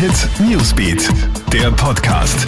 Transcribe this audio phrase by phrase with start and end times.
[0.00, 1.10] Hit Newsbeat,
[1.52, 2.46] der Podcast.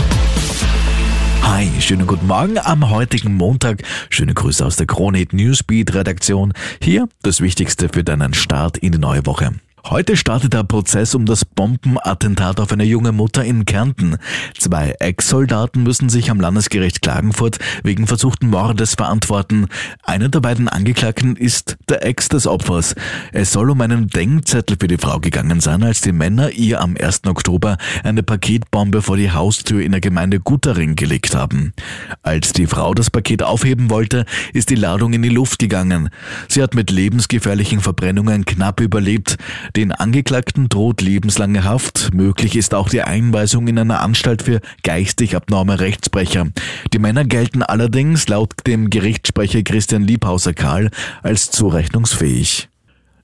[1.43, 3.83] Hi, schönen guten Morgen am heutigen Montag.
[4.09, 6.55] Schöne Grüße aus der Krone Hit Newsbeat Redaktion.
[6.81, 9.53] Hier das Wichtigste für deinen Start in die neue Woche.
[9.89, 14.17] Heute startet der Prozess um das Bombenattentat auf eine junge Mutter in Kärnten.
[14.57, 19.67] Zwei Ex-Soldaten müssen sich am Landesgericht Klagenfurt wegen versuchten Mordes verantworten.
[20.05, 22.95] Einer der beiden Angeklagten ist der Ex des Opfers.
[23.33, 26.97] Es soll um einen Denkzettel für die Frau gegangen sein, als die Männer ihr am
[26.97, 27.23] 1.
[27.27, 31.75] Oktober eine Paketbombe vor die Haustür in der Gemeinde Guttering gelegt haben.
[32.23, 36.09] Als die Frau das Paket aufheben wollte, ist die Ladung in die Luft gegangen.
[36.49, 39.37] Sie hat mit lebensgefährlichen Verbrennungen knapp überlebt.
[39.77, 42.13] Den Angeklagten droht lebenslange Haft.
[42.13, 46.49] Möglich ist auch die Einweisung in eine Anstalt für geistig abnorme Rechtsbrecher.
[46.93, 50.91] Die Männer gelten allerdings laut dem Gerichtssprecher Christian Liebhauser-Karl
[51.23, 52.69] als zurechnungsfähig.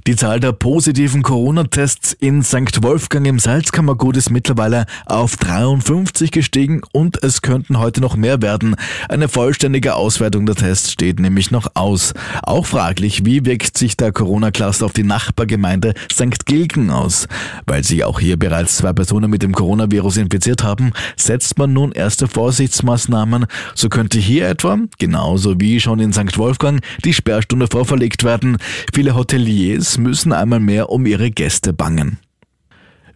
[0.09, 2.83] Die Zahl der positiven Corona-Tests in St.
[2.83, 8.75] Wolfgang im Salzkammergut ist mittlerweile auf 53 gestiegen und es könnten heute noch mehr werden.
[9.11, 12.15] Eine vollständige Auswertung der Tests steht nämlich noch aus.
[12.43, 16.47] Auch fraglich, wie wirkt sich der Corona-Cluster auf die Nachbargemeinde St.
[16.47, 17.29] Gilgen aus?
[17.67, 21.93] Weil sich auch hier bereits zwei Personen mit dem Coronavirus infiziert haben, setzt man nun
[21.93, 23.45] erste Vorsichtsmaßnahmen.
[23.75, 26.39] So könnte hier etwa, genauso wie schon in St.
[26.39, 28.57] Wolfgang, die Sperrstunde vorverlegt werden.
[28.95, 32.19] Viele Hoteliers müssen einmal mehr um ihre Gäste bangen.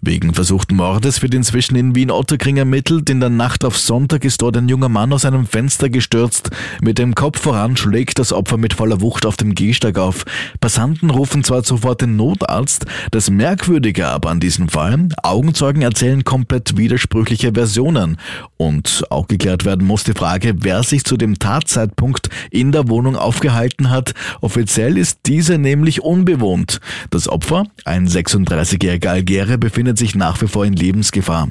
[0.05, 3.09] Wegen versuchten Mordes wird inzwischen in Wien-Otterkring ermittelt.
[3.09, 6.51] In der Nacht auf Sonntag ist dort ein junger Mann aus einem Fenster gestürzt.
[6.83, 10.25] Mit dem Kopf voran schlägt das Opfer mit voller Wucht auf dem Gehsteig auf.
[10.61, 12.85] Passanten rufen zwar sofort den Notarzt.
[13.13, 18.17] Das Merkwürdige aber an diesem Fall, Augenzeugen erzählen komplett widersprüchliche Versionen.
[18.57, 23.15] Und auch geklärt werden muss die Frage, wer sich zu dem Tatzeitpunkt in der Wohnung
[23.15, 24.15] aufgehalten hat.
[24.41, 26.81] Offiziell ist diese nämlich unbewohnt.
[27.11, 31.49] Das Opfer, ein 36-jähriger Algerier, befindet befindet sich nach wie vor in Lebensgefahr.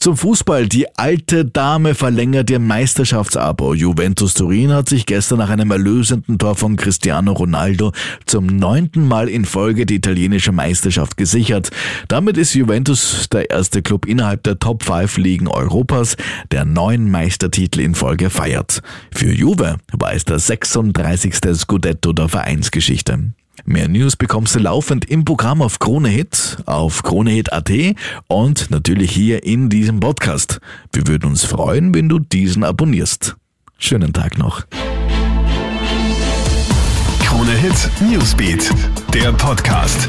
[0.00, 0.66] Zum Fußball.
[0.66, 3.74] Die alte Dame verlängert ihr Meisterschaftsabo.
[3.74, 7.92] Juventus Turin hat sich gestern nach einem erlösenden Tor von Cristiano Ronaldo
[8.24, 11.70] zum neunten Mal in Folge die italienische Meisterschaft gesichert.
[12.08, 16.16] Damit ist Juventus der erste Club innerhalb der Top 5 Ligen Europas,
[16.50, 18.80] der neun Meistertitel in Folge feiert.
[19.12, 21.34] Für Juve war es der 36.
[21.54, 23.34] Scudetto der Vereinsgeschichte.
[23.64, 27.70] Mehr News bekommst du laufend im Programm auf KroneHit, auf KroneHit.at
[28.28, 30.60] und natürlich hier in diesem Podcast.
[30.92, 33.36] Wir würden uns freuen, wenn du diesen abonnierst.
[33.78, 34.64] Schönen Tag noch.
[37.20, 38.70] KroneHit Newsbeat,
[39.14, 40.06] der Podcast.